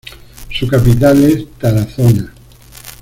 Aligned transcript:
Su 0.49 0.67
capital 0.67 1.23
es 1.25 1.45
Tarazona. 1.59 2.33